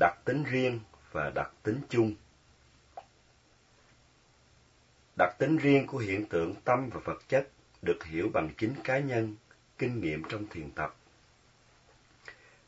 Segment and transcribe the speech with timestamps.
[0.00, 0.80] đặc tính riêng
[1.12, 2.14] và đặc tính chung.
[5.18, 7.48] Đặc tính riêng của hiện tượng tâm và vật chất
[7.82, 9.36] được hiểu bằng chính cá nhân,
[9.78, 10.96] kinh nghiệm trong thiền tập.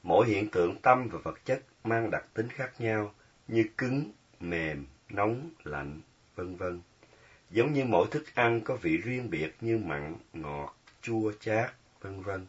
[0.02, 3.14] Mỗi hiện tượng tâm và vật chất mang đặc tính khác nhau
[3.48, 6.00] như cứng, mềm, nóng, lạnh,
[6.36, 6.80] vân vân.
[7.50, 12.22] Giống như mỗi thức ăn có vị riêng biệt như mặn, ngọt, chua, chát, vân
[12.22, 12.46] vân.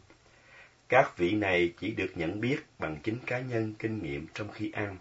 [0.90, 4.70] Các vị này chỉ được nhận biết bằng chính cá nhân kinh nghiệm trong khi
[4.70, 4.96] ăn.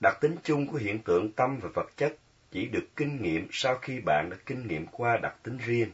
[0.00, 2.16] Đặc tính chung của hiện tượng tâm và vật chất
[2.50, 5.90] chỉ được kinh nghiệm sau khi bạn đã kinh nghiệm qua đặc tính riêng.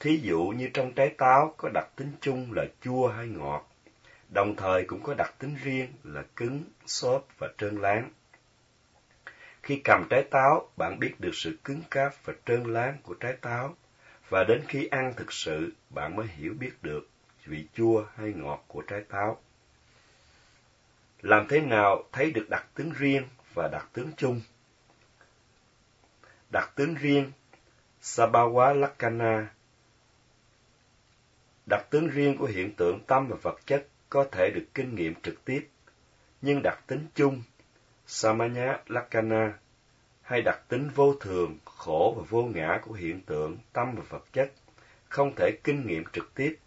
[0.00, 3.70] Thí dụ như trong trái táo có đặc tính chung là chua hay ngọt,
[4.28, 8.10] đồng thời cũng có đặc tính riêng là cứng, xốp và trơn láng.
[9.62, 13.32] Khi cầm trái táo, bạn biết được sự cứng cáp và trơn láng của trái
[13.40, 13.76] táo,
[14.28, 17.08] và đến khi ăn thực sự, bạn mới hiểu biết được
[17.46, 19.42] vị chua hay ngọt của trái táo.
[21.22, 24.40] Làm thế nào thấy được đặc tính riêng và đặc tướng chung?
[26.50, 27.32] Đặc tướng riêng
[28.02, 29.54] Sabawa Lakkhana
[31.66, 35.14] Đặc tướng riêng của hiện tượng tâm và vật chất có thể được kinh nghiệm
[35.22, 35.68] trực tiếp,
[36.42, 37.42] nhưng đặc tính chung
[38.06, 39.52] Samanya Lakkhana
[40.22, 44.24] hay đặc tính vô thường, khổ và vô ngã của hiện tượng tâm và vật
[44.32, 44.52] chất
[45.08, 46.58] không thể kinh nghiệm trực tiếp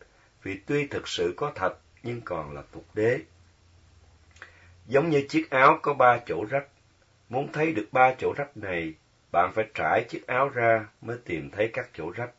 [0.47, 3.19] vì tuy thực sự có thật nhưng còn là tục đế.
[4.85, 6.67] Giống như chiếc áo có ba chỗ rách,
[7.29, 8.93] muốn thấy được ba chỗ rách này,
[9.31, 12.31] bạn phải trải chiếc áo ra mới tìm thấy các chỗ rách.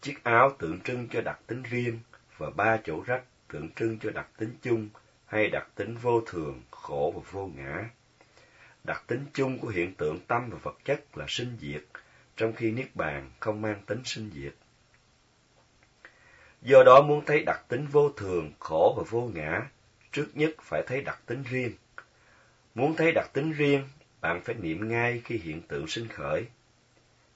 [0.00, 1.98] Chiếc áo tượng trưng cho đặc tính riêng
[2.36, 4.88] và ba chỗ rách tượng trưng cho đặc tính chung
[5.26, 7.84] hay đặc tính vô thường, khổ và vô ngã.
[8.84, 11.82] Đặc tính chung của hiện tượng tâm và vật chất là sinh diệt,
[12.36, 14.54] trong khi Niết Bàn không mang tính sinh diệt.
[16.62, 19.62] Do đó muốn thấy đặc tính vô thường, khổ và vô ngã,
[20.12, 21.72] trước nhất phải thấy đặc tính riêng.
[22.74, 23.88] Muốn thấy đặc tính riêng,
[24.20, 26.46] bạn phải niệm ngay khi hiện tượng sinh khởi.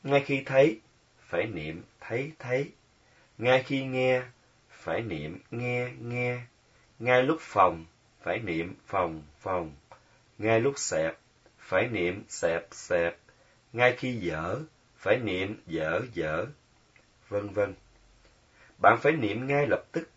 [0.03, 0.81] Ngay khi thấy,
[1.29, 2.71] phải niệm thấy thấy.
[3.39, 4.23] Ngay khi nghe,
[4.71, 6.41] phải niệm nghe nghe.
[6.99, 7.85] Ngay lúc phòng,
[8.23, 9.75] phải niệm phòng phòng.
[10.39, 11.19] Ngay lúc xẹp,
[11.59, 13.19] phải niệm xẹp xẹp.
[13.73, 14.61] Ngay khi dở,
[14.97, 16.47] phải niệm dở dở,
[17.29, 17.75] vân vân.
[18.83, 20.09] Bạn phải niệm ngay lập tức,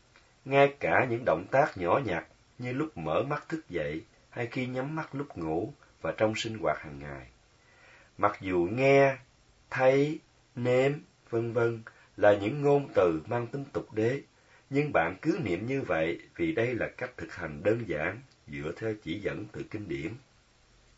[0.45, 2.25] ngay cả những động tác nhỏ nhặt
[2.57, 6.57] như lúc mở mắt thức dậy hay khi nhắm mắt lúc ngủ và trong sinh
[6.57, 7.27] hoạt hàng ngày.
[8.17, 9.17] Mặc dù nghe,
[9.69, 10.19] thấy,
[10.55, 10.91] nếm,
[11.29, 11.81] vân vân
[12.17, 14.21] là những ngôn từ mang tính tục đế,
[14.69, 18.71] nhưng bạn cứ niệm như vậy vì đây là cách thực hành đơn giản dựa
[18.77, 20.11] theo chỉ dẫn từ kinh điển.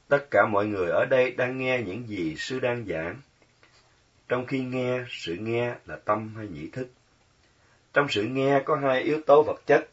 [0.08, 3.22] Tất cả mọi người ở đây đang nghe những gì sư đang giảng.
[4.28, 6.88] Trong khi nghe, sự nghe là tâm hay nhĩ thức.
[7.98, 9.90] Trong sự nghe có hai yếu tố vật chất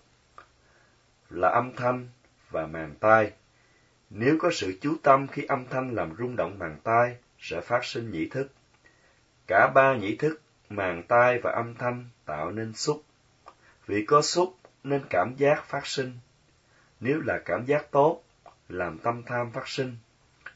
[1.30, 2.08] là âm thanh
[2.50, 3.32] và màng tai.
[4.10, 7.84] Nếu có sự chú tâm khi âm thanh làm rung động màng tai, sẽ phát
[7.84, 8.52] sinh nhĩ thức.
[9.46, 13.02] Cả ba nhĩ thức, màng tai và âm thanh tạo nên xúc.
[13.86, 16.18] Vì có xúc nên cảm giác phát sinh.
[17.00, 18.22] Nếu là cảm giác tốt,
[18.68, 19.96] làm tâm tham phát sinh.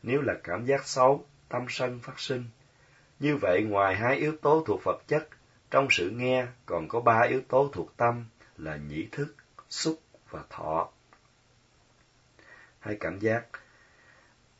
[0.02, 2.44] Nếu là cảm giác xấu, tâm sân phát sinh.
[3.20, 5.28] Như vậy, ngoài hai yếu tố thuộc vật chất,
[5.70, 8.24] trong sự nghe còn có ba yếu tố thuộc tâm
[8.56, 9.34] là nhĩ thức,
[9.68, 10.88] xúc và thọ.
[12.80, 13.46] Hay cảm giác.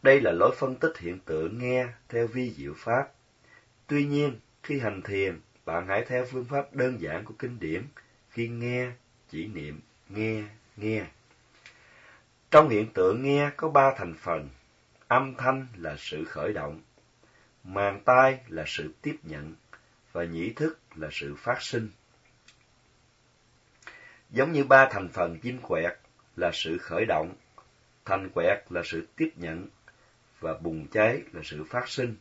[0.02, 3.12] Đây là lối phân tích hiện tượng nghe theo vi diệu pháp.
[3.86, 7.86] Tuy nhiên, khi hành thiền, bạn hãy theo phương pháp đơn giản của kinh điển,
[8.30, 8.90] khi nghe,
[9.30, 10.44] chỉ niệm, nghe,
[10.76, 11.06] nghe.
[12.50, 14.48] Trong hiện tượng nghe có ba thành phần.
[15.08, 16.80] Âm thanh là sự khởi động,
[17.64, 19.54] màng tai là sự tiếp nhận,
[20.18, 21.90] và nhĩ thức là sự phát sinh.
[24.30, 25.98] Giống như ba thành phần diêm quẹt
[26.36, 27.34] là sự khởi động,
[28.04, 29.68] thành quẹt là sự tiếp nhận,
[30.40, 32.16] và bùng cháy là sự phát sinh.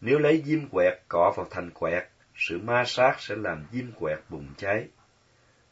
[0.00, 4.18] Nếu lấy diêm quẹt cọ vào thành quẹt, sự ma sát sẽ làm diêm quẹt
[4.28, 4.88] bùng cháy.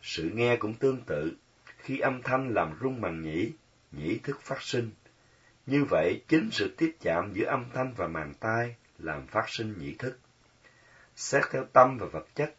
[0.03, 1.33] Sự nghe cũng tương tự,
[1.79, 3.53] khi âm thanh làm rung màng nhĩ,
[3.93, 4.91] nhĩ thức phát sinh.
[5.67, 9.75] Như vậy, chính sự tiếp chạm giữa âm thanh và màng tai làm phát sinh
[9.79, 10.19] nhĩ thức.
[11.17, 12.55] Xét theo tâm và vật chất,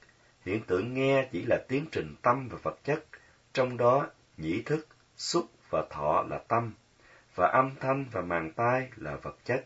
[0.46, 3.06] hiện tượng nghe chỉ là tiến trình tâm và vật chất,
[3.54, 4.08] trong đó
[4.38, 6.74] nhĩ thức, xúc và thọ là tâm,
[7.36, 9.66] và âm thanh và màng tai là vật chất.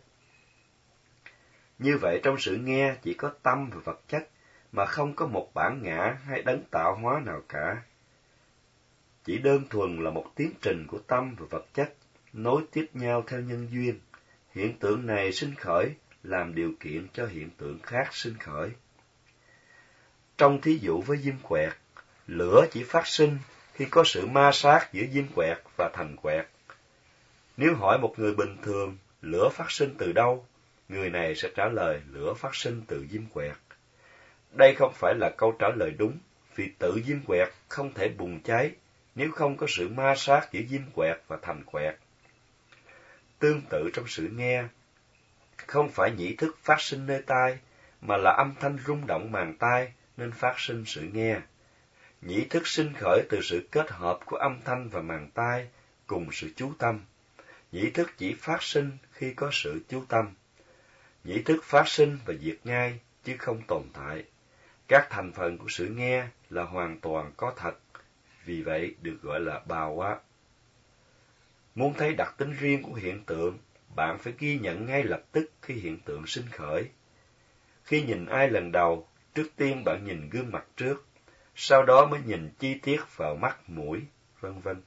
[1.80, 4.30] Như vậy trong sự nghe chỉ có tâm và vật chất,
[4.72, 7.82] mà không có một bản ngã hay đấng tạo hóa nào cả.
[9.24, 11.94] Chỉ đơn thuần là một tiến trình của tâm và vật chất,
[12.34, 14.00] nối tiếp nhau theo nhân duyên.
[14.52, 18.70] Hiện tượng này sinh khởi làm điều kiện cho hiện tượng khác sinh khởi.
[20.38, 21.74] Trong thí dụ với diêm quẹt,
[22.28, 23.38] lửa chỉ phát sinh
[23.74, 26.48] khi có sự ma sát giữa diêm quẹt và thành quẹt.
[27.58, 30.46] Nếu hỏi một người bình thường, lửa phát sinh từ đâu?
[30.90, 33.56] Người này sẽ trả lời lửa phát sinh từ diêm quẹt.
[34.52, 36.18] Đây không phải là câu trả lời đúng,
[36.56, 38.72] vì tự diêm quẹt không thể bùng cháy
[39.16, 41.96] nếu không có sự ma sát giữa diêm quẹt và thành quẹt.
[43.40, 44.64] Tương tự trong sự nghe,
[45.68, 47.58] không phải nhĩ thức phát sinh nơi tai,
[48.02, 51.40] mà là âm thanh rung động màng tai nên phát sinh sự nghe.
[52.22, 55.68] Nhĩ thức sinh khởi từ sự kết hợp của âm thanh và màng tai
[56.08, 57.00] cùng sự chú tâm.
[57.72, 60.34] Nhĩ thức chỉ phát sinh khi có sự chú tâm.
[61.24, 64.24] Nhĩ thức phát sinh và diệt ngay, chứ không tồn tại.
[64.88, 67.80] Các thành phần của sự nghe là hoàn toàn có thật,
[68.46, 70.20] vì vậy được gọi là bào quá.
[71.76, 73.58] Muốn thấy đặc tính riêng của hiện tượng,
[73.96, 76.90] bạn phải ghi nhận ngay lập tức khi hiện tượng sinh khởi.
[77.84, 81.06] Khi nhìn ai lần đầu, trước tiên bạn nhìn gương mặt trước,
[81.56, 84.02] sau đó mới nhìn chi tiết vào mắt, mũi,
[84.40, 84.82] vân vân.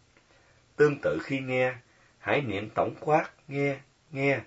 [0.76, 1.74] Tương tự khi nghe,
[2.18, 4.40] hãy niệm tổng quát nghe, nghe,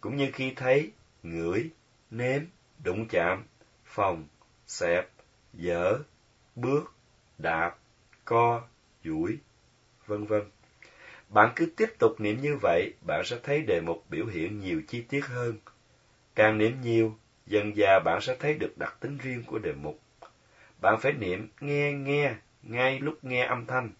[0.00, 0.92] cũng như khi thấy,
[1.22, 1.70] ngửi,
[2.10, 2.42] nếm,
[2.84, 3.44] đụng chạm,
[3.84, 4.26] phòng,
[4.66, 5.08] xẹp,
[5.52, 5.98] dở,
[6.56, 6.94] bước,
[7.38, 7.76] đạp,
[8.24, 8.62] co,
[9.04, 9.38] duỗi,
[10.06, 10.42] vân vân.
[11.34, 14.82] Bạn cứ tiếp tục niệm như vậy, bạn sẽ thấy đề mục biểu hiện nhiều
[14.88, 15.58] chi tiết hơn.
[16.34, 20.00] Càng niệm nhiều, dần dà bạn sẽ thấy được đặc tính riêng của đề mục.
[20.80, 23.90] Bạn phải niệm nghe nghe ngay lúc nghe âm thanh.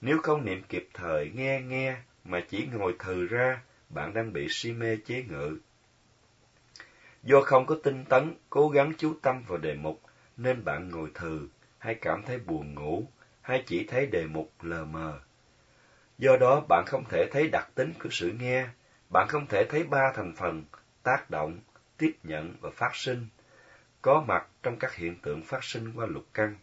[0.00, 4.46] Nếu không niệm kịp thời nghe nghe mà chỉ ngồi thừ ra, bạn đang bị
[4.50, 5.58] si mê chế ngự.
[7.22, 10.00] Do không có tinh tấn, cố gắng chú tâm vào đề mục,
[10.36, 11.48] nên bạn ngồi thừ,
[11.78, 13.06] hay cảm thấy buồn ngủ,
[13.40, 15.20] hay chỉ thấy đề mục lờ mờ.
[16.22, 18.66] Do đó bạn không thể thấy đặc tính của sự nghe,
[19.10, 20.64] bạn không thể thấy ba thành phần,
[21.02, 21.60] tác động,
[21.98, 23.26] tiếp nhận và phát sinh,
[24.02, 26.56] có mặt trong các hiện tượng phát sinh qua lục căn.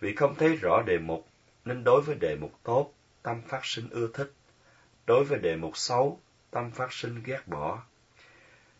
[0.00, 1.28] Vì không thấy rõ đề mục,
[1.64, 2.92] nên đối với đề mục tốt,
[3.22, 4.32] tâm phát sinh ưa thích.
[5.06, 6.20] Đối với đề mục xấu,
[6.50, 7.82] tâm phát sinh ghét bỏ.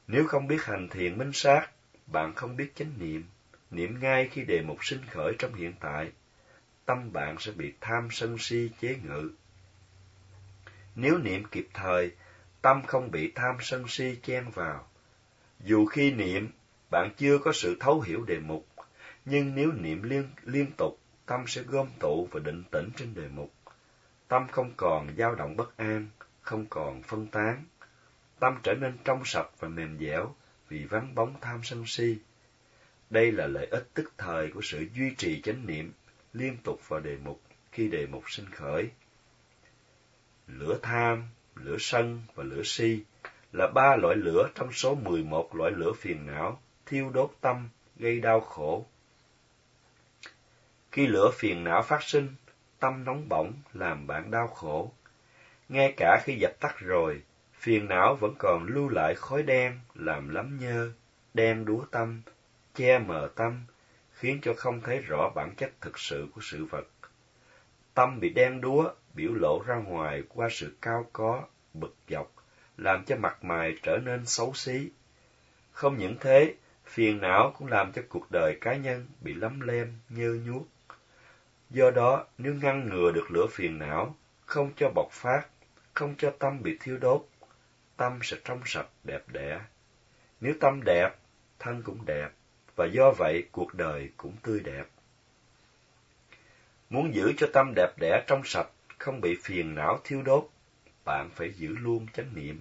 [0.06, 1.68] Nếu không biết hành thiện minh sát,
[2.06, 3.24] bạn không biết chánh niệm,
[3.70, 6.12] niệm ngay khi đề mục sinh khởi trong hiện tại,
[6.84, 9.30] tâm bạn sẽ bị tham sân si chế ngự.
[10.96, 12.12] Nếu niệm kịp thời,
[12.62, 14.88] tâm không bị tham sân si chen vào.
[15.60, 16.50] Dù khi niệm,
[16.90, 18.66] bạn chưa có sự thấu hiểu đề mục,
[19.24, 23.28] nhưng nếu niệm liên, liên tục, tâm sẽ gom tụ và định tĩnh trên đề
[23.28, 23.52] mục.
[24.28, 26.08] Tâm không còn dao động bất an,
[26.40, 27.64] không còn phân tán.
[28.40, 30.34] Tâm trở nên trong sạch và mềm dẻo
[30.68, 32.18] vì vắng bóng tham sân si.
[33.10, 35.92] Đây là lợi ích tức thời của sự duy trì chánh niệm
[36.32, 37.42] liên tục vào đề mục
[37.72, 38.90] khi đề mục sinh khởi.
[40.46, 43.02] Lửa tham, lửa sân và lửa si
[43.52, 48.20] là ba loại lửa trong số 11 loại lửa phiền não, thiêu đốt tâm, gây
[48.20, 48.86] đau khổ.
[50.92, 52.34] Khi lửa phiền não phát sinh,
[52.78, 54.92] tâm nóng bỏng làm bạn đau khổ.
[55.68, 57.22] Ngay cả khi dập tắt rồi,
[57.54, 60.92] phiền não vẫn còn lưu lại khói đen làm lắm nhơ,
[61.34, 62.22] đen đúa tâm,
[62.74, 63.64] che mờ tâm,
[64.12, 66.86] khiến cho không thấy rõ bản chất thực sự của sự vật.
[67.94, 71.42] Tâm bị đen đúa, biểu lộ ra ngoài qua sự cao có,
[71.74, 72.32] bực dọc,
[72.76, 74.90] làm cho mặt mày trở nên xấu xí.
[75.72, 79.92] Không những thế, phiền não cũng làm cho cuộc đời cá nhân bị lấm lem,
[80.08, 80.66] nhơ nhuốc.
[81.70, 84.16] Do đó, nếu ngăn ngừa được lửa phiền não,
[84.46, 85.46] không cho bộc phát,
[85.94, 87.26] không cho tâm bị thiêu đốt,
[87.96, 89.60] tâm sẽ trong sạch, đẹp đẽ.
[90.40, 91.10] Nếu tâm đẹp,
[91.58, 92.28] thân cũng đẹp,
[92.76, 94.84] và do vậy cuộc đời cũng tươi đẹp.
[96.90, 98.68] Muốn giữ cho tâm đẹp đẽ trong sạch,
[98.98, 100.48] không bị phiền não thiêu đốt,
[101.04, 102.60] bạn phải giữ luôn chánh niệm.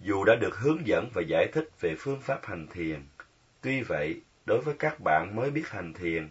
[0.00, 3.02] Dù đã được hướng dẫn và giải thích về phương pháp hành thiền,
[3.60, 6.28] tuy vậy, đối với các bạn mới biết hành thiền,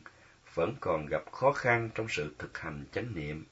[0.53, 3.45] vẫn còn gặp khó khăn trong sự thực hành chánh niệm.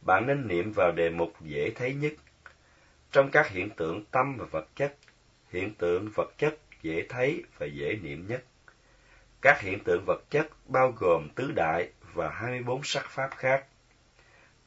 [0.00, 2.12] Bạn nên niệm vào đề mục dễ thấy nhất.
[3.12, 4.96] Trong các hiện tượng tâm và vật chất,
[5.50, 8.44] hiện tượng vật chất dễ thấy và dễ niệm nhất.
[9.42, 13.64] Các hiện tượng vật chất bao gồm tứ đại và 24 sắc pháp khác.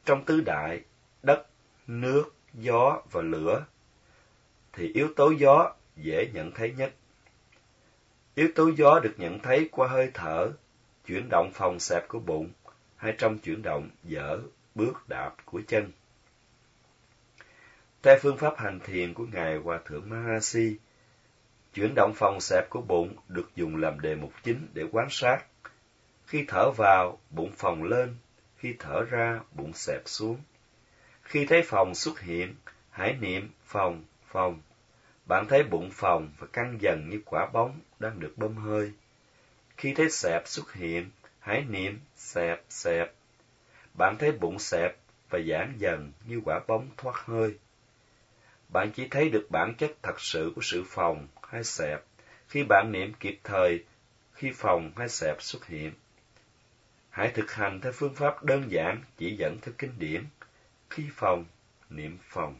[0.05, 0.81] Trong tứ đại,
[1.23, 1.47] đất,
[1.87, 3.65] nước, gió và lửa,
[4.73, 6.93] thì yếu tố gió dễ nhận thấy nhất.
[8.35, 10.51] Yếu tố gió được nhận thấy qua hơi thở,
[11.05, 12.49] chuyển động phòng xẹp của bụng,
[12.95, 14.39] hay trong chuyển động dở,
[14.75, 15.91] bước đạp của chân.
[18.03, 20.75] Theo phương pháp hành thiền của Ngài Hòa Thượng Mahasi,
[21.73, 25.45] chuyển động phòng xẹp của bụng được dùng làm đề mục chính để quan sát.
[26.25, 28.15] Khi thở vào, bụng phồng lên,
[28.65, 30.37] khi thở ra, bụng xẹp xuống.
[31.23, 32.55] Khi thấy phòng xuất hiện,
[32.89, 34.61] hãy niệm phòng, phòng.
[35.25, 38.91] Bạn thấy bụng phòng và căng dần như quả bóng đang được bơm hơi.
[39.77, 43.13] Khi thấy xẹp xuất hiện, hãy niệm xẹp xẹp.
[43.93, 44.97] Bạn thấy bụng xẹp
[45.29, 47.57] và giãn dần như quả bóng thoát hơi.
[48.69, 52.03] Bạn chỉ thấy được bản chất thật sự của sự phòng hay xẹp
[52.47, 53.83] khi bạn niệm kịp thời
[54.33, 55.93] khi phòng hay xẹp xuất hiện.
[57.15, 60.25] Hãy thực hành theo phương pháp đơn giản chỉ dẫn theo kinh điển.
[60.89, 61.45] Khi phòng,
[61.89, 62.55] niệm phòng.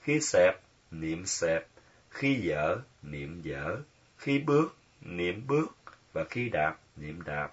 [0.00, 0.54] Khi xẹp,
[0.90, 1.66] niệm xẹp.
[2.10, 3.76] Khi dở, niệm dở.
[4.18, 5.66] Khi bước, niệm bước.
[6.12, 7.52] Và khi đạp, niệm đạp.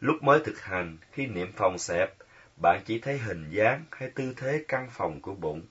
[0.00, 2.14] Lúc mới thực hành, khi niệm phòng xẹp,
[2.62, 5.62] bạn chỉ thấy hình dáng hay tư thế căng phòng của bụng.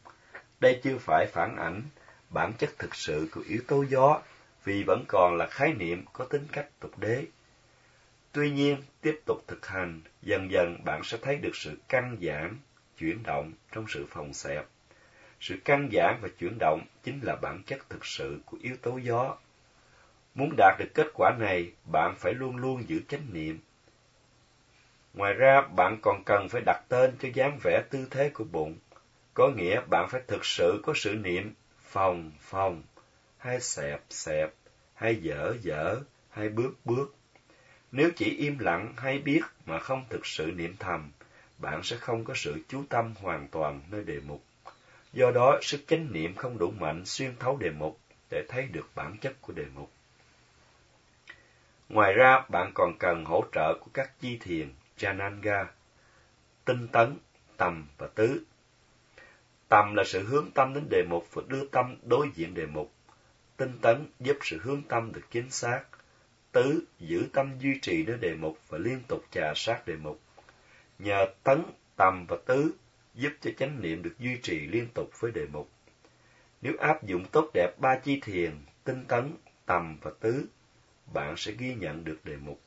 [0.60, 1.84] Đây chưa phải phản ảnh
[2.30, 4.22] bản chất thực sự của yếu tố gió,
[4.64, 7.26] vì vẫn còn là khái niệm có tính cách tục đế.
[8.32, 12.58] Tuy nhiên, tiếp tục thực hành, dần dần bạn sẽ thấy được sự căng giãn,
[12.98, 14.66] chuyển động trong sự phòng xẹp.
[15.40, 18.98] Sự căng giãn và chuyển động chính là bản chất thực sự của yếu tố
[18.98, 19.36] gió.
[20.36, 23.60] Muốn đạt được kết quả này, bạn phải luôn luôn giữ chánh niệm.
[25.14, 28.78] Ngoài ra, bạn còn cần phải đặt tên cho dáng vẻ tư thế của bụng.
[29.34, 32.84] Có nghĩa bạn phải thực sự có sự niệm phòng phòng,
[33.38, 34.54] hay xẹp xẹp,
[34.94, 37.16] hay dở dở, hay bước bước.
[37.92, 41.12] Nếu chỉ im lặng hay biết mà không thực sự niệm thầm,
[41.58, 44.44] bạn sẽ không có sự chú tâm hoàn toàn nơi đề mục.
[45.14, 48.90] Do đó, sức chánh niệm không đủ mạnh xuyên thấu đề mục để thấy được
[48.96, 49.92] bản chất của đề mục.
[51.90, 55.66] Ngoài ra, bạn còn cần hỗ trợ của các chi thiền Jananga,
[56.66, 57.18] tinh tấn,
[57.58, 58.44] tầm và tứ.
[59.70, 62.92] Tầm là sự hướng tâm đến đề mục và đưa tâm đối diện đề mục.
[63.58, 65.84] Tinh tấn giúp sự hướng tâm được chính xác.
[66.52, 70.20] Tứ giữ tâm duy trì nơi đề mục và liên tục trà sát đề mục.
[71.00, 71.64] Nhờ tấn,
[71.96, 72.72] tầm và tứ
[73.16, 75.70] giúp cho chánh niệm được duy trì liên tục với đề mục.
[76.62, 78.52] Nếu áp dụng tốt đẹp ba chi thiền,
[78.84, 79.34] tinh tấn,
[79.66, 80.46] tầm và tứ,
[81.14, 82.62] bạn sẽ ghi nhận được đề mục.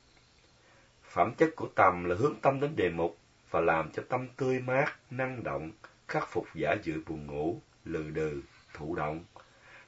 [1.02, 3.18] Phẩm chất của tầm là hướng tâm đến đề mục
[3.50, 5.70] và làm cho tâm tươi mát, năng động,
[6.08, 8.40] khắc phục giả dự buồn ngủ, lừ đừ,
[8.74, 9.24] thụ động.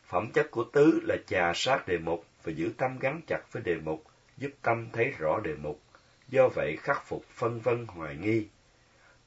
[0.05, 3.63] Phẩm chất của tứ là trà sát đề mục và giữ tâm gắn chặt với
[3.63, 4.05] đề mục,
[4.37, 5.81] giúp tâm thấy rõ đề mục,
[6.29, 8.49] do vậy khắc phục phân vân hoài nghi.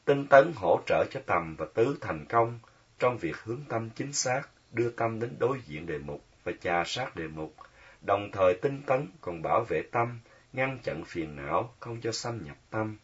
[0.06, 2.60] Tinh tấn hỗ trợ cho tầm và tứ thành công
[3.00, 6.84] trong việc hướng tâm chính xác, đưa tâm đến đối diện đề mục và trà
[6.86, 7.56] sát đề mục,
[8.02, 10.20] đồng thời tinh tấn còn bảo vệ tâm,
[10.54, 12.98] ngăn chặn phiền não không cho xâm nhập tâm.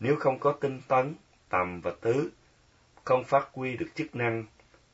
[0.00, 1.14] Nếu không có tinh tấn,
[1.48, 2.30] tầm và tứ,
[3.04, 4.44] không phát huy được chức năng,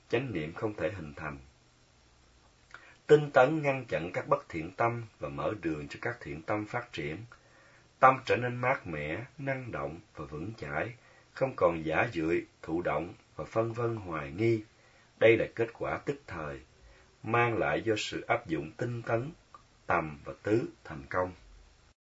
[0.09, 1.39] chánh niệm không thể hình thành.
[3.09, 6.67] Tinh tấn ngăn chặn các bất thiện tâm và mở đường cho các thiện tâm
[6.67, 7.17] phát triển.
[7.99, 10.93] Tâm trở nên mát mẻ, năng động và vững chãi,
[11.33, 14.63] không còn giả dưỡi, thụ động và phân vân hoài nghi.
[15.19, 16.61] Đây là kết quả tức thời,
[17.23, 19.31] mang lại do sự áp dụng tinh tấn,
[19.87, 21.33] tầm và tứ thành công.